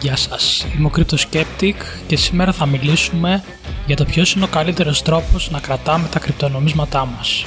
Γεια 0.00 0.16
σας, 0.16 0.66
είμαι 0.76 0.86
ο 0.86 0.90
Crypto 0.96 1.16
Skeptic 1.16 1.74
και 2.06 2.16
σήμερα 2.16 2.52
θα 2.52 2.66
μιλήσουμε 2.66 3.44
για 3.86 3.96
το 3.96 4.04
ποιος 4.04 4.32
είναι 4.32 4.44
ο 4.44 4.48
καλύτερος 4.48 5.02
τρόπος 5.02 5.50
να 5.50 5.60
κρατάμε 5.60 6.08
τα 6.08 6.18
κρυπτονομίσματά 6.18 7.04
μας. 7.06 7.44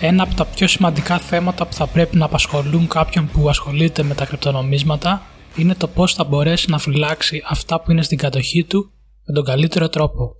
Ένα 0.00 0.22
από 0.22 0.34
τα 0.34 0.44
πιο 0.44 0.66
σημαντικά 0.66 1.18
θέματα 1.18 1.66
που 1.66 1.72
θα 1.72 1.86
πρέπει 1.86 2.16
να 2.16 2.24
απασχολούν 2.24 2.88
κάποιον 2.88 3.28
που 3.28 3.48
ασχολείται 3.48 4.02
με 4.02 4.14
τα 4.14 4.24
κρυπτονομίσματα 4.24 5.22
είναι 5.56 5.74
το 5.74 5.88
πώς 5.88 6.14
θα 6.14 6.24
μπορέσει 6.24 6.70
να 6.70 6.78
φυλάξει 6.78 7.42
αυτά 7.46 7.80
που 7.80 7.90
είναι 7.90 8.02
στην 8.02 8.18
κατοχή 8.18 8.64
του 8.64 8.90
με 9.26 9.34
τον 9.34 9.44
καλύτερο 9.44 9.88
τρόπο. 9.88 10.30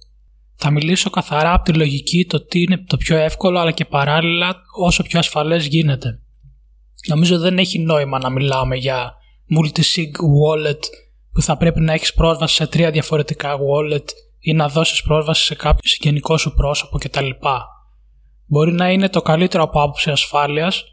Θα 0.56 0.70
μιλήσω 0.70 1.10
καθαρά 1.10 1.52
από 1.52 1.64
τη 1.64 1.72
λογική 1.72 2.26
το 2.26 2.44
τι 2.44 2.60
είναι 2.60 2.84
το 2.86 2.96
πιο 2.96 3.16
εύκολο 3.16 3.58
αλλά 3.58 3.70
και 3.70 3.84
παράλληλα 3.84 4.56
όσο 4.78 5.02
πιο 5.02 5.18
ασφαλές 5.18 5.66
γίνεται. 5.66 6.20
Νομίζω 7.08 7.38
δεν 7.38 7.58
έχει 7.58 7.78
νόημα 7.78 8.18
να 8.18 8.30
μιλάμε 8.30 8.76
για 8.76 9.14
multi-sig 9.58 10.10
wallet 10.10 10.80
που 11.32 11.42
θα 11.42 11.56
πρέπει 11.56 11.80
να 11.80 11.92
έχεις 11.92 12.14
πρόσβαση 12.14 12.54
σε 12.54 12.66
τρία 12.66 12.90
διαφορετικά 12.90 13.56
wallet 13.56 14.04
ή 14.38 14.52
να 14.52 14.68
δώσεις 14.68 15.02
πρόσβαση 15.02 15.44
σε 15.44 15.54
κάποιο 15.54 15.90
συγγενικό 15.90 16.36
σου 16.36 16.54
πρόσωπο 16.54 16.98
κτλ. 16.98 17.28
Μπορεί 18.46 18.72
να 18.72 18.90
είναι 18.90 19.08
το 19.08 19.22
καλύτερο 19.22 19.62
από 19.62 19.82
άποψη 19.82 20.10
ασφάλειας, 20.10 20.84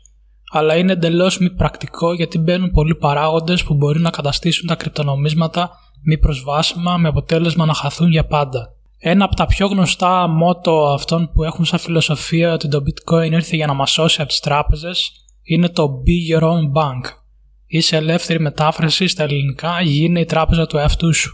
αλλά 0.52 0.76
είναι 0.76 0.92
εντελώς 0.92 1.38
μη 1.38 1.50
πρακτικό 1.50 2.14
γιατί 2.14 2.38
μπαίνουν 2.38 2.72
πολλοί 2.72 2.96
παράγοντες 2.96 3.64
που 3.64 3.74
μπορεί 3.74 4.00
να 4.00 4.10
καταστήσουν 4.10 4.68
τα 4.68 4.76
κρυπτονομίσματα 4.76 5.72
μη 6.04 6.18
προσβάσιμα 6.18 6.98
με 6.98 7.08
αποτέλεσμα 7.08 7.66
να 7.66 7.74
χαθούν 7.74 8.10
για 8.10 8.26
πάντα. 8.26 8.76
Ένα 9.00 9.26
από 9.26 9.36
τα 9.36 9.46
πιο 9.46 9.68
γνωστά 9.68 10.28
μότο 10.28 10.86
αυτών 10.86 11.32
που 11.34 11.44
έχουν 11.44 11.66
σαν 11.66 11.80
φιλοσοφία 11.80 12.54
ότι 12.54 12.68
το 12.68 12.84
bitcoin 12.86 13.32
ήρθε 13.32 13.56
για 13.56 13.68
να 13.68 13.74
μας 13.74 13.92
σώσει 13.92 14.22
από 14.22 14.30
τις 14.30 14.40
τράπεζες 14.40 15.12
είναι 15.44 15.70
το 15.70 16.04
Be 16.06 16.36
Your 16.36 16.44
Own 16.44 16.82
Bank 16.82 17.02
ή 17.68 17.82
σε 17.82 17.96
ελεύθερη 17.96 18.40
μετάφραση 18.40 19.08
στα 19.08 19.24
ελληνικά 19.24 19.82
γίνε 19.82 20.20
η 20.20 20.26
τράπεζα 20.26 20.68
του 20.68 20.78
εαυτού 20.78 21.14
σου; 21.14 21.32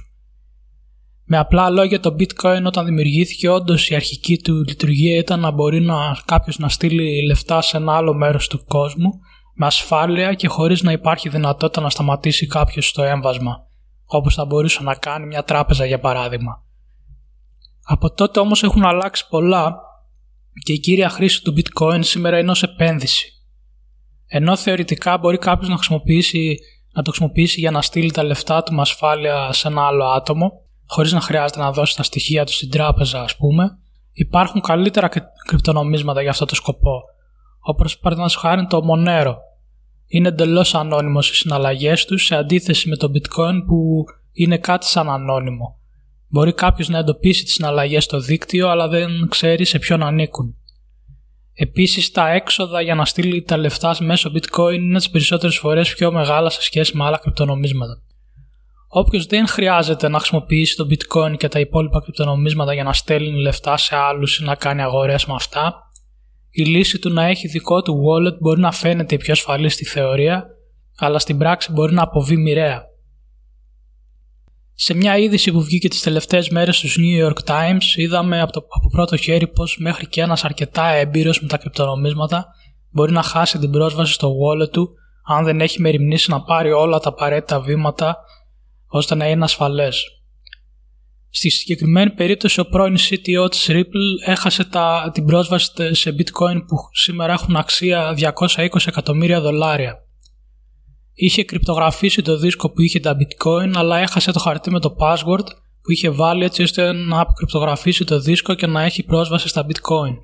Με 1.26 1.38
απλά 1.38 1.70
λόγια 1.70 2.00
το 2.00 2.16
bitcoin 2.20 2.64
όταν 2.66 2.86
δημιουργήθηκε 2.86 3.50
όντως 3.50 3.90
η 3.90 3.96
αρχική 3.96 4.38
του 4.38 4.64
λειτουργία 4.68 5.18
ήταν 5.18 5.40
να 5.40 5.52
μπορεί 5.52 5.82
να, 5.82 6.18
κάποιος 6.26 6.58
να 6.58 6.70
στείλει 6.70 7.26
λεφτά 7.26 7.62
σε 7.62 7.78
ένα 7.78 7.96
άλλο 7.96 8.14
μέρος 8.14 8.48
του 8.48 8.66
κόσμου 8.66 9.12
με 9.56 9.66
ασφάλεια 9.66 10.34
και 10.34 10.48
χωρίς 10.48 10.82
να 10.82 10.92
υπάρχει 10.92 11.30
δυνατότητα 11.30 11.82
να 11.82 11.90
σταματήσει 11.90 12.48
κάποιος 12.48 12.92
το 12.92 13.04
έμβασμα 13.04 13.68
όπως 14.06 14.34
θα 14.34 14.46
μπορούσε 14.46 14.84
να 14.84 14.96
κάνει 14.96 15.26
μια 15.26 15.44
τράπεζα 15.44 15.86
για 15.86 16.00
παράδειγμα. 16.00 16.64
Από 17.84 18.14
τότε 18.14 18.40
όμως 18.40 18.64
έχουν 18.64 18.84
αλλάξει 18.84 19.28
πολλά 19.30 19.76
και 20.64 20.74
η 20.74 20.80
κύρια 20.80 21.10
χρήση 21.10 21.42
του 21.42 21.54
bitcoin 21.58 22.00
σήμερα 22.04 22.40
είναι 22.40 22.52
ως 22.52 22.64
επένδυση. 22.64 23.28
Ενώ 24.36 24.56
θεωρητικά 24.56 25.18
μπορεί 25.18 25.38
κάποιος 25.38 25.70
να, 25.70 25.76
χρησιμοποιήσει, 25.76 26.60
να 26.94 27.02
το 27.02 27.10
χρησιμοποιήσει 27.12 27.60
για 27.60 27.72
να 27.72 27.82
στείλει 27.82 28.12
τα 28.12 28.24
λεφτά 28.24 28.64
του 28.64 28.74
με 28.74 28.82
ασφάλεια 28.82 29.52
σε 29.52 29.68
ένα 29.68 29.86
άλλο 29.88 30.06
άτομο, 30.06 30.52
χωρίς 30.86 31.12
να 31.12 31.22
χρειάζεται 31.22 31.60
να 31.60 31.72
δώσει 31.72 31.96
τα 31.96 32.04
στοιχεία 32.04 32.46
του 32.46 32.54
στην 32.54 32.70
τράπεζα, 32.70 33.22
ας 33.22 33.36
πούμε, 33.36 33.78
υπάρχουν 34.12 34.62
καλύτερα 34.62 35.10
κρυπτονομίσματα 35.48 36.22
για 36.22 36.30
αυτό 36.30 36.46
το 36.46 36.56
σκοπό. 36.56 37.02
Όπως 37.60 37.98
παραδείγματος 38.00 38.36
χάρη 38.38 38.68
το 38.68 38.82
Monero. 38.90 39.36
Είναι 40.08 40.28
εντελώς 40.28 40.76
ανώνυμος 40.76 41.26
στις 41.26 41.38
συναλλαγές 41.38 42.06
τους 42.06 42.26
σε 42.26 42.36
αντίθεση 42.36 42.90
με 42.90 42.96
το 42.96 43.12
Bitcoin 43.14 43.56
που 43.68 44.04
είναι 44.32 44.58
κάτι 44.58 44.86
σαν 44.86 45.10
ανώνυμο. 45.10 45.80
Μπορεί 46.28 46.54
κάποιος 46.54 46.90
να 46.90 46.98
εντοπίσει 46.98 47.44
τις 47.44 47.54
συναλλαγές 47.54 48.04
στο 48.04 48.20
δίκτυο, 48.20 48.70
αλλά 48.70 48.88
δεν 48.88 49.28
ξέρει 49.30 49.66
σε 49.66 49.80
ποιον 49.80 50.04
ανήκουν. 50.04 50.58
Επίσης, 51.56 52.12
τα 52.12 52.30
έξοδα 52.30 52.82
για 52.82 52.96
να 52.96 53.06
στείλει 53.06 53.44
τα 53.44 53.58
λεφτά 53.58 53.96
μέσω 54.00 54.32
bitcoin 54.36 54.74
είναι 54.74 54.98
τις 54.98 55.10
περισσότερες 55.10 55.58
φορές 55.58 55.94
πιο 55.94 56.12
μεγάλα 56.12 56.50
σε 56.50 56.62
σχέση 56.62 56.98
με 56.98 57.04
άλλα 57.04 57.18
κρυπτονομίσματα. 57.18 58.02
Όποιος 58.88 59.26
δεν 59.26 59.48
χρειάζεται 59.48 60.08
να 60.08 60.18
χρησιμοποιήσει 60.20 60.76
το 60.76 60.88
bitcoin 60.90 61.38
και 61.38 61.48
τα 61.48 61.60
υπόλοιπα 61.60 62.02
κρυπτονομίσματα 62.02 62.74
για 62.74 62.84
να 62.84 62.94
στέλνει 62.94 63.42
λεφτά 63.42 63.78
σε 63.78 63.96
άλλους 63.96 64.40
ή 64.40 64.44
να 64.44 64.56
κάνει 64.56 64.82
αγορές 64.82 65.26
με 65.26 65.34
αυτά, 65.34 65.74
η 66.50 66.64
λύση 66.64 67.00
του 67.00 67.10
να 67.10 67.24
έχει 67.26 67.48
δικό 67.48 67.82
του 67.82 68.04
wallet 68.08 68.38
μπορεί 68.40 68.60
να 68.60 68.72
φαίνεται 68.72 69.18
πιο 69.18 69.34
ασφαλής 69.34 69.74
στη 69.74 69.86
θεωρία, 69.86 70.46
αλλά 70.98 71.20
στην 71.20 71.38
πράξη 71.38 71.72
μπορεί 71.72 71.94
να 71.94 72.04
αποβεί 72.04 72.38
μοιραία. 72.38 72.84
Σε 74.76 74.94
μια 74.94 75.18
είδηση 75.18 75.52
που 75.52 75.62
βγήκε 75.62 75.88
τις 75.88 76.02
τελευταίες 76.02 76.50
μέρες 76.50 76.78
στους 76.78 76.98
New 77.00 77.28
York 77.28 77.50
Times 77.50 77.96
είδαμε 77.96 78.42
από, 78.42 78.52
το, 78.52 78.66
από 78.70 78.90
πρώτο 78.90 79.18
χέρι 79.18 79.48
πως 79.48 79.78
μέχρι 79.80 80.08
και 80.08 80.22
ένας 80.22 80.44
αρκετά 80.44 80.88
έμπειρος 80.88 81.42
με 81.42 81.48
τα 81.48 81.58
κρυπτονομίσματα 81.58 82.46
μπορεί 82.92 83.12
να 83.12 83.22
χάσει 83.22 83.58
την 83.58 83.72
πρόσβαση 83.72 84.14
στο 84.14 84.30
wallet 84.30 84.70
του 84.72 84.90
αν 85.26 85.44
δεν 85.44 85.62
έχει 85.62 85.82
μεριμνήσει 85.82 86.32
να 86.32 86.42
πάρει 86.42 86.72
όλα 86.72 87.00
τα 87.00 87.10
απαραίτητα 87.10 87.62
βήματα 87.62 88.18
ώστε 88.88 89.16
να 89.16 89.28
είναι 89.28 89.44
ασφαλές. 89.44 90.06
Στη 91.30 91.50
συγκεκριμένη 91.50 92.12
περίπτωση 92.12 92.60
ο 92.60 92.66
πρώην 92.66 92.98
CTO 92.98 93.50
της 93.50 93.68
Ripple 93.70 94.28
έχασε 94.28 94.64
τα, 94.64 95.12
την 95.14 95.26
πρόσβαση 95.26 95.96
σε 95.96 96.16
bitcoin 96.18 96.58
που 96.68 96.78
σήμερα 96.92 97.34
έχουν 97.34 97.56
αξία 97.56 98.18
220 98.36 98.68
εκατομμύρια 98.86 99.42
δολάρια. 99.42 99.96
Είχε 101.14 101.44
κρυπτογραφήσει 101.44 102.22
το 102.22 102.38
δίσκο 102.38 102.70
που 102.70 102.82
είχε 102.82 103.00
τα 103.00 103.16
bitcoin 103.20 103.72
αλλά 103.76 103.98
έχασε 103.98 104.32
το 104.32 104.40
χαρτί 104.40 104.72
με 104.72 104.80
το 104.80 104.96
password 105.00 105.46
που 105.82 105.92
είχε 105.92 106.10
βάλει 106.10 106.44
έτσι 106.44 106.62
ώστε 106.62 106.92
να 106.92 107.20
αποκρυπτογραφήσει 107.20 108.06
το 108.06 108.20
δίσκο 108.20 108.54
και 108.54 108.68
να 108.68 108.82
έχει 108.84 109.04
πρόσβαση 109.04 109.48
στα 109.48 109.66
bitcoin. 109.66 110.18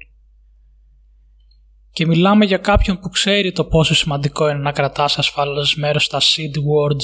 Και 1.92 2.06
μιλάμε 2.06 2.46
για 2.46 2.58
κάποιον 2.58 3.00
που 3.00 3.10
ξέρει 3.10 3.52
το 3.52 3.66
πόσο 3.66 3.96
σημαντικό 3.96 4.50
είναι 4.50 4.60
να 4.60 4.72
κρατάς 4.72 5.18
ασφαλώς 5.18 5.76
μέρος 5.76 6.04
στα 6.04 6.20
seed 6.20 6.56
words 6.58 7.04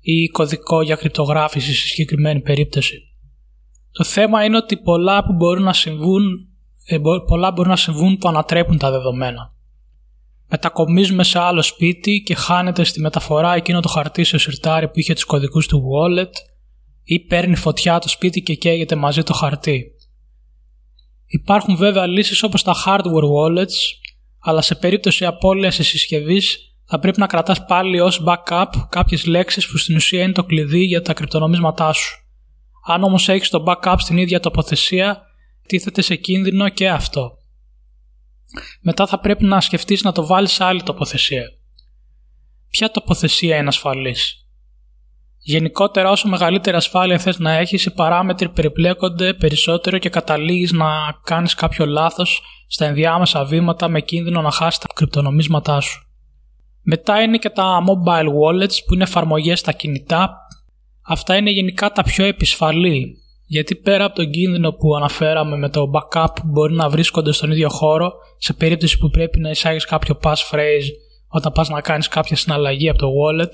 ή 0.00 0.26
κωδικό 0.26 0.82
για 0.82 0.96
κρυπτογράφηση 0.96 1.74
στη 1.74 1.88
συγκεκριμένη 1.88 2.40
περίπτωση. 2.40 2.98
Το 3.92 4.04
θέμα 4.04 4.44
είναι 4.44 4.56
ότι 4.56 4.76
πολλά 4.76 5.24
που 5.24 5.32
μπορούν 5.32 5.62
να 5.62 5.72
συμβούν, 5.72 6.48
ε, 6.86 6.98
πολλά 7.26 7.50
μπορούν 7.50 7.70
να 7.70 7.76
συμβούν 7.76 8.18
που 8.18 8.28
ανατρέπουν 8.28 8.78
τα 8.78 8.90
δεδομένα 8.90 9.52
μετακομίζουμε 10.52 11.24
σε 11.24 11.38
άλλο 11.38 11.62
σπίτι 11.62 12.22
και 12.24 12.34
χάνεται 12.34 12.84
στη 12.84 13.00
μεταφορά 13.00 13.54
εκείνο 13.54 13.80
το 13.80 13.88
χαρτί 13.88 14.24
σε 14.24 14.38
σιρτάρι 14.38 14.86
που 14.86 14.98
είχε 14.98 15.14
τους 15.14 15.24
κωδικούς 15.24 15.66
του 15.66 15.82
wallet 15.92 16.30
ή 17.04 17.20
παίρνει 17.20 17.56
φωτιά 17.56 17.98
το 17.98 18.08
σπίτι 18.08 18.42
και 18.42 18.54
καίγεται 18.54 18.96
μαζί 18.96 19.22
το 19.22 19.32
χαρτί. 19.32 19.84
Υπάρχουν 21.26 21.76
βέβαια 21.76 22.06
λύσεις 22.06 22.42
όπως 22.42 22.62
τα 22.62 22.74
hardware 22.86 23.28
wallets, 23.36 23.74
αλλά 24.40 24.60
σε 24.60 24.74
περίπτωση 24.74 25.24
απώλειας 25.24 25.76
της 25.76 25.88
συσκευής 25.88 26.58
θα 26.84 26.98
πρέπει 26.98 27.20
να 27.20 27.26
κρατάς 27.26 27.64
πάλι 27.64 28.00
ως 28.00 28.22
backup 28.26 28.66
κάποιες 28.88 29.26
λέξεις 29.26 29.68
που 29.68 29.76
στην 29.76 29.96
ουσία 29.96 30.22
είναι 30.22 30.32
το 30.32 30.44
κλειδί 30.44 30.84
για 30.84 31.02
τα 31.02 31.12
κρυπτονομίσματά 31.12 31.92
σου. 31.92 32.16
Αν 32.86 33.02
όμως 33.02 33.28
έχεις 33.28 33.48
το 33.48 33.64
backup 33.66 33.94
στην 33.98 34.16
ίδια 34.16 34.40
τοποθεσία, 34.40 35.22
τίθεται 35.66 36.02
σε 36.02 36.16
κίνδυνο 36.16 36.68
και 36.68 36.88
αυτό 36.90 37.36
μετά 38.80 39.06
θα 39.06 39.20
πρέπει 39.20 39.44
να 39.44 39.60
σκεφτείς 39.60 40.02
να 40.02 40.12
το 40.12 40.26
βάλεις 40.26 40.52
σε 40.52 40.64
άλλη 40.64 40.82
τοποθεσία. 40.82 41.44
Ποια 42.70 42.90
τοποθεσία 42.90 43.56
είναι 43.56 43.68
ασφαλής; 43.68 44.42
Γενικότερα 45.44 46.10
όσο 46.10 46.28
μεγαλύτερη 46.28 46.76
ασφάλεια 46.76 47.18
θες 47.18 47.38
να 47.38 47.52
έχεις, 47.52 47.84
οι 47.84 47.94
παράμετροι 47.94 48.48
περιπλέκονται 48.48 49.34
περισσότερο 49.34 49.98
και 49.98 50.08
καταλήγεις 50.08 50.72
να 50.72 50.86
κάνεις 51.24 51.54
κάποιο 51.54 51.86
λάθος 51.86 52.42
στα 52.66 52.86
ενδιάμεσα 52.86 53.44
βήματα 53.44 53.88
με 53.88 54.00
κίνδυνο 54.00 54.42
να 54.42 54.50
χάσεις 54.50 54.78
τα 54.78 54.86
κρυπτονομίσματά 54.94 55.80
σου. 55.80 56.06
Μετά 56.82 57.22
είναι 57.22 57.38
και 57.38 57.48
τα 57.48 57.78
mobile 57.86 58.26
wallets 58.26 58.84
που 58.86 58.94
είναι 58.94 59.02
εφαρμογές 59.02 59.58
στα 59.58 59.72
κινητά. 59.72 60.36
Αυτά 61.02 61.36
είναι 61.36 61.50
γενικά 61.50 61.92
τα 61.92 62.02
πιο 62.02 62.24
επισφαλή 62.24 63.21
γιατί 63.52 63.74
πέρα 63.74 64.04
από 64.04 64.14
τον 64.14 64.30
κίνδυνο 64.30 64.70
που 64.70 64.96
αναφέραμε 64.96 65.56
με 65.56 65.68
το 65.68 65.90
backup 65.94 66.26
που 66.34 66.42
μπορεί 66.44 66.74
να 66.74 66.88
βρίσκονται 66.88 67.32
στον 67.32 67.50
ίδιο 67.50 67.68
χώρο 67.68 68.12
σε 68.38 68.52
περίπτωση 68.52 68.98
που 68.98 69.10
πρέπει 69.10 69.38
να 69.38 69.50
εισάγεις 69.50 69.84
κάποιο 69.84 70.18
passphrase 70.22 70.88
όταν 71.28 71.52
πας 71.52 71.68
να 71.68 71.80
κάνεις 71.80 72.08
κάποια 72.08 72.36
συναλλαγή 72.36 72.88
από 72.88 72.98
το 72.98 73.06
wallet, 73.06 73.50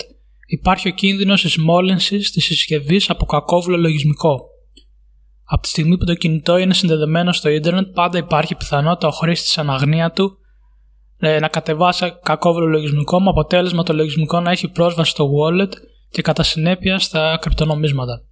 υπάρχει 0.47 0.89
ο 0.89 0.91
κίνδυνος 0.91 1.43
της 1.43 1.57
μόλυνσης 1.57 2.31
της 2.31 2.45
συσκευής 2.45 3.11
από 3.11 3.25
κακόβουλο 3.27 3.77
λογισμικό. 3.77 4.41
Από 5.45 5.63
τη 5.63 5.69
στιγμή 5.69 5.99
που 5.99 6.05
το 6.05 6.15
κινητό 6.15 6.57
είναι 6.57 6.75
συνδεδεμένο 6.75 7.33
στο 7.33 7.49
ίντερνετ, 7.49 7.87
πάντα 7.95 8.19
υπάρχει 8.19 8.55
πιθανότητα 8.55 9.09
ο 9.09 9.11
χρήστη 9.11 9.49
στην 9.49 9.63
αναγνία 9.63 10.11
του 10.11 10.39
ε, 11.19 11.39
να 11.39 11.49
κατεβάσει 11.49 12.19
κακόβουλο 12.23 12.67
λογισμικό 12.67 13.21
με 13.21 13.29
αποτέλεσμα 13.29 13.83
το 13.83 13.93
λογισμικό 13.93 14.41
να 14.41 14.51
έχει 14.51 14.69
πρόσβαση 14.69 15.11
στο 15.11 15.25
wallet 15.25 15.71
και 16.11 16.23
κατά 16.23 16.43
συνέπεια 16.43 16.99
στα 16.99 17.39
κρυπτονομίσματα. 17.41 18.28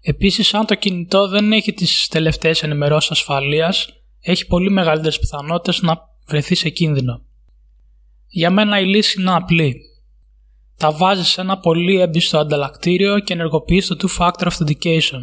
Επίσης, 0.00 0.54
αν 0.54 0.66
το 0.66 0.74
κινητό 0.74 1.28
δεν 1.28 1.52
έχει 1.52 1.72
τις 1.72 2.08
τελευταίες 2.10 2.62
ενημερώσεις 2.62 3.10
ασφαλείας, 3.10 3.88
έχει 4.20 4.46
πολύ 4.46 4.70
μεγαλύτερες 4.70 5.18
πιθανότητες 5.18 5.80
να 5.80 5.98
βρεθεί 6.26 6.54
σε 6.54 6.68
κίνδυνο. 6.68 7.22
Για 8.26 8.50
μένα 8.50 8.80
η 8.80 8.86
λύση 8.86 9.20
είναι 9.20 9.34
απλή. 9.34 9.80
Τα 10.76 10.92
βάζεις 10.92 11.28
σε 11.28 11.40
ένα 11.40 11.58
πολύ 11.58 12.00
έμπιστο 12.00 12.38
ανταλλακτήριο 12.38 13.18
και 13.18 13.32
ενεργοποιείς 13.32 13.86
το 13.86 13.96
Two-Factor 14.00 14.48
Authentication. 14.50 15.20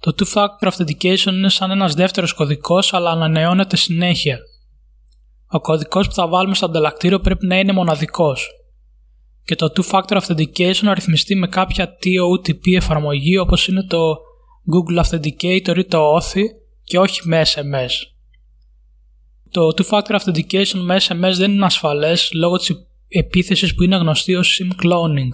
Το 0.00 0.14
Two-Factor 0.18 0.70
Authentication 0.70 1.32
είναι 1.32 1.48
σαν 1.48 1.70
ένας 1.70 1.94
δεύτερος 1.94 2.32
κωδικός 2.32 2.94
αλλά 2.94 3.10
ανανεώνεται 3.10 3.76
συνέχεια. 3.76 4.38
Ο 5.48 5.60
κωδικός 5.60 6.06
που 6.06 6.14
θα 6.14 6.28
βάλουμε 6.28 6.54
στο 6.54 6.66
ανταλλακτήριο 6.66 7.20
πρέπει 7.20 7.46
να 7.46 7.58
είναι 7.58 7.72
μοναδικός. 7.72 8.50
Και 9.46 9.54
το 9.54 9.72
two-factor 9.76 10.20
authentication 10.20 10.80
να 10.80 10.94
ρυθμιστεί 10.94 11.34
με 11.34 11.46
κάποια 11.46 11.88
TOTP 11.88 12.74
εφαρμογή 12.76 13.38
όπως 13.38 13.68
είναι 13.68 13.82
το 13.82 14.16
Google 14.72 15.04
Authenticator 15.04 15.76
ή 15.76 15.84
το 15.84 16.16
Authy 16.16 16.42
και 16.84 16.98
όχι 16.98 17.20
με 17.28 17.42
SMS. 17.46 17.90
Το 19.50 19.68
two-factor 19.76 20.18
authentication 20.18 20.78
με 20.84 20.96
SMS 21.00 21.32
δεν 21.36 21.52
είναι 21.52 21.64
ασφαλές 21.64 22.30
λόγω 22.32 22.56
της 22.56 22.72
επίθεσης 23.08 23.74
που 23.74 23.82
είναι 23.82 23.96
γνωστή 23.96 24.34
ως 24.34 24.60
SIM 24.60 24.84
cloning. 24.84 25.30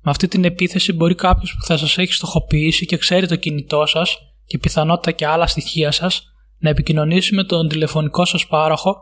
Με 0.00 0.10
αυτή 0.10 0.28
την 0.28 0.44
επίθεση 0.44 0.92
μπορεί 0.92 1.14
κάποιος 1.14 1.54
που 1.58 1.64
θα 1.64 1.76
σας 1.76 1.98
έχει 1.98 2.12
στοχοποιήσει 2.12 2.86
και 2.86 2.96
ξέρει 2.96 3.26
το 3.26 3.36
κινητό 3.36 3.86
σας 3.86 4.18
και 4.46 4.58
πιθανότητα 4.58 5.10
και 5.10 5.26
άλλα 5.26 5.46
στοιχεία 5.46 5.90
σας 5.90 6.22
να 6.58 6.70
επικοινωνήσει 6.70 7.34
με 7.34 7.44
τον 7.44 7.68
τηλεφωνικό 7.68 8.24
σας 8.24 8.46
πάροχο 8.46 8.96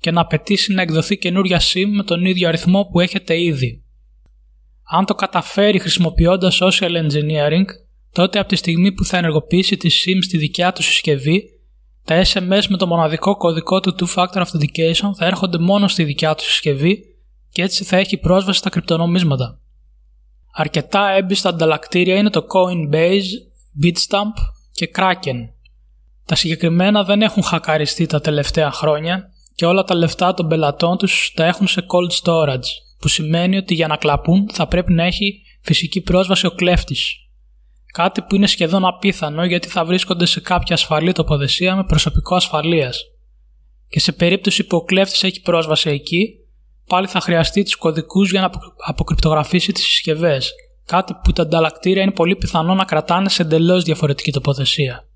και 0.00 0.10
να 0.10 0.20
απαιτήσει 0.20 0.72
να 0.72 0.82
εκδοθεί 0.82 1.18
καινούρια 1.18 1.60
SIM 1.60 1.86
με 1.96 2.02
τον 2.02 2.24
ίδιο 2.24 2.48
αριθμό 2.48 2.84
που 2.84 3.00
έχετε 3.00 3.42
ήδη. 3.42 3.84
Αν 4.92 5.04
το 5.04 5.14
καταφέρει 5.14 5.78
χρησιμοποιώντας 5.78 6.58
social 6.62 6.90
engineering, 6.90 7.64
τότε 8.12 8.38
από 8.38 8.48
τη 8.48 8.56
στιγμή 8.56 8.92
που 8.92 9.04
θα 9.04 9.16
ενεργοποιήσει 9.16 9.76
τη 9.76 9.88
SIM 9.92 10.18
στη 10.20 10.38
δικιά 10.38 10.72
του 10.72 10.82
συσκευή, 10.82 11.44
τα 12.04 12.24
SMS 12.24 12.62
με 12.68 12.76
το 12.76 12.86
μοναδικό 12.86 13.36
κωδικό 13.36 13.80
του 13.80 13.94
Two-Factor 13.98 14.42
Authentication 14.42 15.10
θα 15.16 15.26
έρχονται 15.26 15.58
μόνο 15.58 15.88
στη 15.88 16.04
δικιά 16.04 16.34
του 16.34 16.44
συσκευή 16.44 17.04
και 17.50 17.62
έτσι 17.62 17.84
θα 17.84 17.96
έχει 17.96 18.16
πρόσβαση 18.16 18.58
στα 18.58 18.70
κρυπτονομίσματα. 18.70 19.60
Αρκετά 20.52 21.10
έμπιστα 21.10 21.48
ανταλλακτήρια 21.48 22.16
είναι 22.16 22.30
το 22.30 22.46
Coinbase, 22.54 23.30
Bitstamp 23.82 24.34
και 24.72 24.90
Kraken. 24.96 25.36
Τα 26.24 26.34
συγκεκριμένα 26.34 27.04
δεν 27.04 27.22
έχουν 27.22 27.42
χακαριστεί 27.42 28.06
τα 28.06 28.20
τελευταία 28.20 28.70
χρόνια 28.70 29.30
και 29.60 29.66
όλα 29.66 29.84
τα 29.84 29.94
λεφτά 29.94 30.34
των 30.34 30.48
πελατών 30.48 30.96
τους 30.96 31.32
τα 31.34 31.44
έχουν 31.44 31.66
σε 31.66 31.86
cold 31.86 32.22
storage, 32.22 32.68
που 32.98 33.08
σημαίνει 33.08 33.56
ότι 33.56 33.74
για 33.74 33.86
να 33.86 33.96
κλαπούν 33.96 34.50
θα 34.52 34.66
πρέπει 34.66 34.92
να 34.92 35.04
έχει 35.04 35.42
φυσική 35.60 36.00
πρόσβαση 36.00 36.46
ο 36.46 36.50
κλέφτης. 36.50 37.14
Κάτι 37.92 38.22
που 38.22 38.34
είναι 38.34 38.46
σχεδόν 38.46 38.84
απίθανο 38.86 39.44
γιατί 39.44 39.68
θα 39.68 39.84
βρίσκονται 39.84 40.26
σε 40.26 40.40
κάποια 40.40 40.74
ασφαλή 40.74 41.12
τοποθεσία 41.12 41.76
με 41.76 41.84
προσωπικό 41.84 42.34
ασφαλείας. 42.34 43.02
Και 43.88 44.00
σε 44.00 44.12
περίπτωση 44.12 44.64
που 44.64 44.76
ο 44.76 44.84
κλέφτης 44.84 45.22
έχει 45.22 45.40
πρόσβαση 45.40 45.90
εκεί, 45.90 46.34
πάλι 46.86 47.06
θα 47.06 47.20
χρειαστεί 47.20 47.62
τους 47.62 47.76
κωδικούς 47.76 48.30
για 48.30 48.40
να 48.40 48.50
αποκρυπτογραφήσει 48.86 49.72
τις 49.72 49.84
συσκευές, 49.84 50.52
κάτι 50.84 51.14
που 51.24 51.32
τα 51.32 51.42
ανταλλακτήρια 51.42 52.02
είναι 52.02 52.12
πολύ 52.12 52.36
πιθανό 52.36 52.74
να 52.74 52.84
κρατάνε 52.84 53.28
σε 53.28 53.42
εντελώς 53.42 53.82
διαφορετική 53.84 54.32
τοποθεσία. 54.32 55.08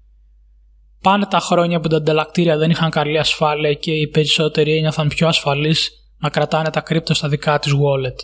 Πάνε 1.04 1.26
τα 1.26 1.38
χρόνια 1.38 1.80
που 1.80 1.88
τα 1.88 1.96
ανταλλακτήρια 1.96 2.56
δεν 2.56 2.70
είχαν 2.70 2.90
καλή 2.90 3.18
ασφάλεια 3.18 3.74
και 3.74 3.92
οι 3.92 4.08
περισσότεροι 4.08 4.76
ένιωθαν 4.76 5.08
πιο 5.08 5.28
ασφαλείς 5.28 5.90
να 6.18 6.28
κρατάνε 6.28 6.70
τα 6.70 6.80
κρύπτο 6.80 7.14
στα 7.14 7.28
δικά 7.28 7.58
τους 7.58 7.72
wallet. 7.72 8.16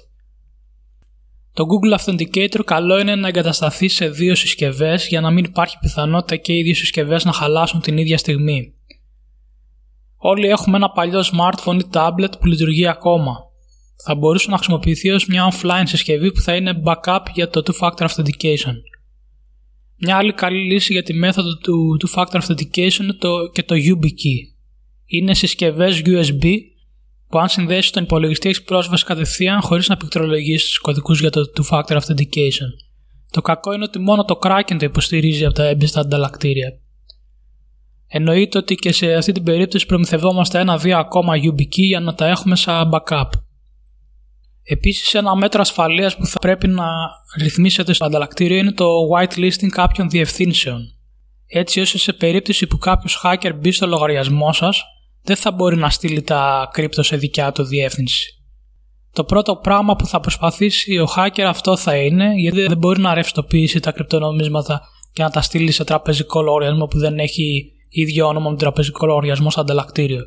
Το 1.52 1.64
Google 1.70 1.98
Authenticator 1.98 2.60
καλό 2.64 2.98
είναι 2.98 3.14
να 3.14 3.28
εγκατασταθεί 3.28 3.88
σε 3.88 4.08
δύο 4.08 4.34
συσκευές 4.34 5.06
για 5.06 5.20
να 5.20 5.30
μην 5.30 5.44
υπάρχει 5.44 5.78
πιθανότητα 5.80 6.36
και 6.36 6.56
οι 6.56 6.62
δύο 6.62 6.74
συσκευές 6.74 7.24
να 7.24 7.32
χαλάσουν 7.32 7.80
την 7.80 7.98
ίδια 7.98 8.18
στιγμή. 8.18 8.74
Όλοι 10.16 10.48
έχουμε 10.48 10.76
ένα 10.76 10.90
παλιό 10.90 11.20
smartphone 11.20 11.78
ή 11.80 11.86
tablet 11.92 12.38
που 12.40 12.46
λειτουργεί 12.46 12.86
ακόμα. 12.86 13.36
Θα 14.04 14.14
μπορούσε 14.14 14.50
να 14.50 14.56
χρησιμοποιηθεί 14.56 15.10
ως 15.10 15.26
μια 15.26 15.52
offline 15.52 15.82
συσκευή 15.84 16.32
που 16.32 16.40
θα 16.40 16.54
είναι 16.56 16.82
backup 16.84 17.22
για 17.34 17.48
το 17.48 17.62
two-factor 17.64 18.06
authentication. 18.06 18.74
Μια 20.02 20.16
άλλη 20.16 20.32
καλή 20.32 20.72
λύση 20.72 20.92
για 20.92 21.02
τη 21.02 21.14
μέθοδο 21.14 21.56
του 21.56 21.96
two-factor 22.00 22.40
authentication 22.40 23.00
είναι 23.00 23.12
το, 23.12 23.50
και 23.52 23.62
το 23.62 23.74
YubiKey. 23.74 24.54
Είναι 25.06 25.34
συσκευές 25.34 26.02
USB 26.04 26.44
που 27.28 27.38
αν 27.38 27.48
συνδέσεις 27.48 27.90
τον 27.90 28.02
υπολογιστή 28.02 28.48
έχεις 28.48 28.62
πρόσβαση 28.62 29.04
κατευθείαν 29.04 29.60
χωρίς 29.60 29.88
να 29.88 29.96
πληκτρολογήσεις 29.96 30.68
τους 30.68 30.78
κωδικούς 30.78 31.20
για 31.20 31.30
το 31.30 31.40
two-factor 31.56 31.96
authentication. 31.96 32.68
Το 33.30 33.40
κακό 33.40 33.72
είναι 33.72 33.84
ότι 33.84 33.98
μόνο 33.98 34.24
το 34.24 34.38
Kraken 34.42 34.76
το 34.78 34.84
υποστηρίζει 34.84 35.44
από 35.44 35.54
τα 35.54 35.64
έμπιστα 35.64 36.00
ανταλλακτήρια. 36.00 36.78
Εννοείται 38.06 38.58
ότι 38.58 38.74
και 38.74 38.92
σε 38.92 39.14
αυτή 39.14 39.32
την 39.32 39.42
περίπτωση 39.42 39.86
προμηθευόμαστε 39.86 40.58
ένα-δύο 40.58 40.98
ακόμα 40.98 41.34
YubiKey 41.36 41.86
για 41.86 42.00
να 42.00 42.14
τα 42.14 42.26
έχουμε 42.26 42.56
σαν 42.56 42.90
backup. 42.92 43.28
Επίσης, 44.62 45.14
ένα 45.14 45.36
μέτρο 45.36 45.60
ασφαλείας 45.60 46.16
που 46.16 46.26
θα 46.26 46.38
πρέπει 46.38 46.68
να 46.68 46.86
ρυθμίσετε 47.38 47.92
στο 47.92 48.04
ανταλλακτήριο 48.04 48.56
είναι 48.56 48.72
το 48.72 48.86
whitelisting 49.14 49.68
κάποιων 49.68 50.08
διευθύνσεων. 50.08 50.94
Έτσι, 51.46 51.80
ώστε 51.80 51.98
σε 51.98 52.12
περίπτωση 52.12 52.66
που 52.66 52.78
κάποιος 52.78 53.22
hacker 53.24 53.52
μπει 53.56 53.70
στο 53.70 53.86
λογαριασμό 53.86 54.52
σας, 54.52 54.82
δεν 55.22 55.36
θα 55.36 55.52
μπορεί 55.52 55.76
να 55.76 55.90
στείλει 55.90 56.22
τα 56.22 56.68
κρύπτο 56.72 57.02
σε 57.02 57.16
δικιά 57.16 57.52
του 57.52 57.64
διεύθυνση. 57.64 58.34
Το 59.12 59.24
πρώτο 59.24 59.56
πράγμα 59.56 59.96
που 59.96 60.06
θα 60.06 60.20
προσπαθήσει 60.20 60.98
ο 60.98 61.08
hacker 61.16 61.40
αυτό 61.40 61.76
θα 61.76 61.96
είναι, 61.96 62.34
γιατί 62.34 62.66
δεν 62.66 62.78
μπορεί 62.78 63.00
να 63.00 63.14
ρευστοποιήσει 63.14 63.80
τα 63.80 63.92
κρυπτονομίσματα 63.92 64.82
και 65.12 65.22
να 65.22 65.30
τα 65.30 65.40
στείλει 65.40 65.70
σε 65.70 65.84
τραπεζικό 65.84 66.42
λογαριασμό 66.42 66.86
που 66.86 66.98
δεν 66.98 67.18
έχει 67.18 67.72
ίδιο 67.88 68.26
όνομα 68.26 68.44
με 68.44 68.48
τον 68.48 68.58
τραπεζικό 68.58 69.06
λογαριασμό 69.06 69.50
στο 69.50 69.60
ανταλλακτήριο. 69.60 70.24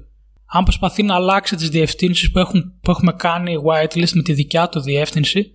Αν 0.55 0.63
προσπαθεί 0.63 1.03
να 1.03 1.15
αλλάξει 1.15 1.55
τις 1.55 1.69
διευθύνσεις 1.69 2.31
που, 2.31 2.41
που 2.81 2.91
έχουμε 2.91 3.13
κάνει 3.13 3.55
whitelist 3.67 4.11
με 4.13 4.21
τη 4.21 4.33
δικιά 4.33 4.69
του 4.69 4.79
διεύθυνση, 4.79 5.51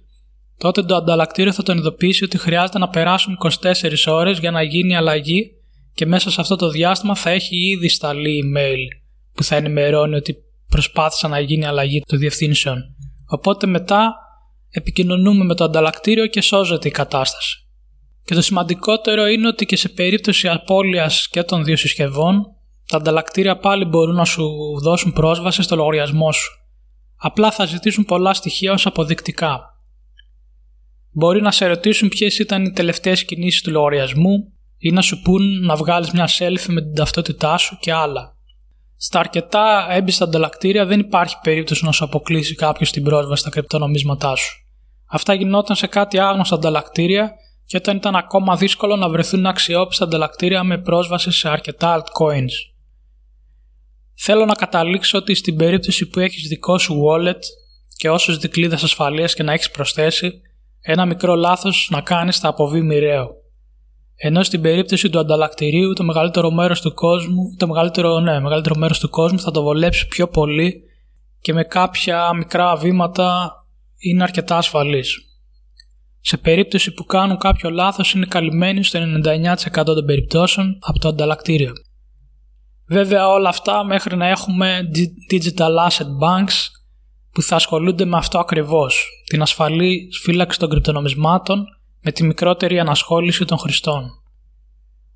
τότε 0.59 0.83
το 0.83 0.95
ανταλλακτήριο 0.97 1.53
θα 1.53 1.63
τον 1.63 1.79
ειδοποιήσει 1.79 2.25
ότι 2.25 2.39
χρειάζεται 2.39 2.79
να 2.79 2.89
περάσουν 2.89 3.39
24 3.63 3.95
ώρες 4.07 4.39
για 4.39 4.51
να 4.51 4.63
γίνει 4.63 4.97
αλλαγή 4.97 5.51
και 5.95 6.07
μέσα 6.07 6.31
σε 6.31 6.41
αυτό 6.41 6.57
το 6.57 6.69
διάστημα 6.69 7.15
θα 7.15 7.31
έχει 7.31 7.57
ήδη 7.57 7.89
σταλεί 7.89 8.43
email 8.45 8.79
που 9.33 9.45
θα 9.45 9.57
ενημερώνει 9.57 10.15
ότι 10.15 10.37
προσπάθησα 10.69 11.29
να 11.29 11.41
γίνει 11.41 11.67
αλλαγή 11.67 12.01
των 12.07 12.19
διευθύνσεων. 12.19 12.83
Οπότε 13.27 13.67
μετά 13.67 14.15
επικοινωνούμε 14.71 15.45
με 15.45 15.55
το 15.55 15.65
ανταλλακτήριο 15.65 16.27
και 16.27 16.41
σώζεται 16.41 16.89
η 16.89 16.91
κατάσταση. 16.91 17.57
Και 18.25 18.35
το 18.35 18.43
σημαντικότερο 18.43 19.27
είναι 19.27 19.47
ότι 19.47 19.67
και 19.67 19.77
σε 19.77 19.89
περίπτωση 19.89 20.49
απώλειας 20.49 21.29
και 21.29 21.43
των 21.43 21.65
δύο 21.65 21.77
συσκευών, 21.77 22.47
τα 22.89 22.97
ανταλλακτήρια 22.97 23.59
πάλι 23.59 23.85
μπορούν 23.85 24.15
να 24.15 24.25
σου 24.25 24.45
δώσουν 24.83 25.13
πρόσβαση 25.13 25.63
στο 25.63 25.77
λογαριασμό 25.77 26.33
σου. 26.33 26.51
Απλά 27.17 27.51
θα 27.51 27.65
ζητήσουν 27.65 28.05
πολλά 28.05 28.35
στοιχεία 28.35 28.73
ως 28.73 28.87
αποδεικτικά. 28.87 29.61
Μπορεί 31.11 31.43
να 31.43 31.51
σε 31.51 31.67
ρωτήσουν 31.67 32.09
ποιες 32.09 32.39
ήταν 32.39 32.65
οι 32.65 32.73
τελευταίες 32.73 33.25
κινήσεις 33.25 33.63
του 33.63 33.71
λογαριασμού 33.71 34.53
ή 34.79 34.91
να 34.91 35.01
σου 35.01 35.23
πούν 35.23 35.65
να 35.65 35.77
βγάλεις 35.77 36.11
μια 36.11 36.29
selfie 36.39 36.67
με 36.69 36.81
την 36.81 36.95
ταυτότητά 36.95 37.57
σου 37.57 37.79
και 37.81 37.93
άλλα. 37.93 38.37
Στα 38.97 39.19
αρκετά 39.19 39.87
έμπιστα 39.91 40.25
ανταλλακτήρια 40.25 40.87
δεν 40.87 41.01
υπάρχει 41.01 41.37
περίπτωση 41.43 41.85
να 41.85 41.93
σου 41.93 42.05
αποκλείσει 42.05 42.55
κάποιος 42.55 42.91
την 42.91 43.03
πρόσβαση 43.03 43.41
στα 43.41 43.51
κρυπτονομίσματά 43.51 44.35
σου. 44.35 44.57
Αυτά 45.11 45.35
γινόταν 45.35 45.77
σε 45.77 45.87
κάτι 45.87 46.19
άγνωστα 46.19 46.55
ανταλλακτήρια 46.55 47.33
και 47.67 47.77
όταν 47.77 47.97
ήταν 47.97 48.17
ακόμα 48.17 48.57
δύσκολο 48.57 48.97
να 48.97 49.09
βρεθούν 49.09 49.47
αξιόπιστα 49.47 50.05
ανταλλακτήρια 50.05 50.63
με 50.63 50.79
πρόσβαση 50.79 51.31
σε 51.31 51.49
αρκετά 51.49 52.03
altcoins. 52.03 52.78
Θέλω 54.21 54.45
να 54.45 54.55
καταλήξω 54.55 55.19
ότι 55.19 55.35
στην 55.35 55.57
περίπτωση 55.57 56.09
που 56.09 56.21
έχεις 56.21 56.49
δικό 56.49 56.79
σου 56.79 57.03
wallet 57.09 57.41
και 57.97 58.11
όσους 58.11 58.39
δικλείδες 58.39 58.83
ασφαλείας 58.83 59.35
και 59.35 59.43
να 59.43 59.53
έχεις 59.53 59.71
προσθέσει, 59.71 60.33
ένα 60.81 61.07
μικρό 61.07 61.35
λάθος 61.35 61.89
να 61.91 62.01
κάνεις 62.01 62.39
θα 62.39 62.49
αποβεί 62.49 62.83
μοιραίο. 62.83 63.29
Ενώ 64.15 64.43
στην 64.43 64.61
περίπτωση 64.61 65.11
του 65.11 65.19
ανταλλακτηρίου 65.19 65.93
το 65.93 66.05
μεγαλύτερο 66.05 66.51
μέρος 66.51 66.81
του 66.81 66.95
κόσμου, 66.95 67.55
το 67.57 67.67
μεγαλύτερο, 67.67 68.21
ναι, 68.21 68.41
μεγαλύτερο 68.41 68.75
μέρος 68.79 68.99
του 68.99 69.09
κόσμου 69.09 69.41
θα 69.41 69.51
το 69.51 69.63
βολέψει 69.63 70.09
πιο 70.09 70.29
πολύ 70.29 70.83
και 71.41 71.53
με 71.53 71.65
κάποια 71.65 72.33
μικρά 72.33 72.77
βήματα 72.77 73.53
είναι 73.99 74.23
αρκετά 74.23 74.57
ασφαλής. 74.57 75.19
Σε 76.21 76.37
περίπτωση 76.37 76.93
που 76.93 77.05
κάνουν 77.05 77.39
κάποιο 77.39 77.71
λάθος 77.71 78.13
είναι 78.13 78.27
καλυμμένοι 78.27 78.85
στο 78.85 78.99
99% 78.99 79.85
των 79.85 80.05
περιπτώσεων 80.07 80.79
από 80.81 80.99
το 80.99 81.09
ανταλλακτήριο. 81.09 81.73
Βέβαια 82.89 83.29
όλα 83.29 83.49
αυτά 83.49 83.85
μέχρι 83.85 84.17
να 84.17 84.27
έχουμε 84.27 84.81
digital 85.31 85.89
asset 85.89 86.07
banks 86.23 86.55
που 87.33 87.43
θα 87.43 87.57
ασχολούνται 87.57 88.05
με 88.05 88.17
αυτό 88.17 88.39
ακριβώς, 88.39 89.07
την 89.27 89.43
ασφαλή 89.43 90.09
φύλαξη 90.23 90.59
των 90.59 90.71
κρυπτονομισμάτων 90.71 91.65
με 92.01 92.13
τη 92.13 92.25
μικρότερη 92.25 92.79
ανασχόληση 92.79 93.45
των 93.45 93.59
χρηστών. 93.59 94.11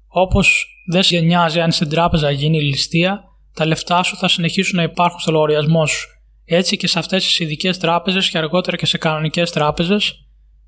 Όπως 0.07 0.67
δεν 0.91 1.03
σε 1.03 1.19
νοιάζει 1.19 1.61
αν 1.61 1.73
στην 1.73 1.89
τράπεζα 1.89 2.31
γίνει 2.31 2.57
η 2.57 2.63
ληστεία, 2.63 3.25
τα 3.55 3.67
λεφτά 3.67 4.03
σου 4.03 4.17
θα 4.17 4.29
συνεχίσουν 4.29 4.77
να 4.77 4.83
υπάρχουν 4.83 5.21
στο 5.21 5.33
λογαριασμό 5.33 5.87
σου. 5.87 6.09
Έτσι 6.45 6.77
και 6.77 6.87
σε 6.87 6.99
αυτές 6.99 7.25
τις 7.25 7.39
ειδικές 7.39 7.79
τράπεζες 7.79 8.31
και 8.31 8.39
αργότερα 8.39 8.77
και 8.77 8.87
σε 8.87 8.99
κανονικές 8.99 9.51
τράπεζες 9.51 10.15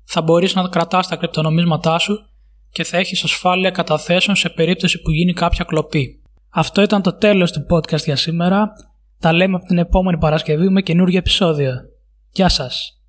θα 0.05 0.21
μπορείς 0.21 0.55
να 0.55 0.67
κρατάς 0.67 1.07
τα 1.07 1.15
κρυπτονομίσματά 1.15 1.99
σου 1.99 2.19
και 2.71 2.83
θα 2.83 2.97
έχεις 2.97 3.23
ασφάλεια 3.23 3.69
καταθέσεων 3.69 4.35
σε 4.35 4.49
περίπτωση 4.49 5.01
που 5.01 5.11
γίνει 5.11 5.33
κάποια 5.33 5.63
κλοπή. 5.63 6.19
Αυτό 6.57 6.81
ήταν 6.81 7.01
το 7.01 7.13
τέλος 7.13 7.51
του 7.51 7.65
podcast 7.69 8.03
για 8.03 8.15
σήμερα. 8.15 8.73
Τα 9.19 9.33
λέμε 9.33 9.55
από 9.55 9.65
την 9.65 9.77
επόμενη 9.77 10.17
Παρασκευή 10.17 10.69
με 10.69 10.81
καινούργιο 10.81 11.17
επεισόδιο. 11.17 11.73
Γεια 12.31 12.49
σας! 12.49 12.99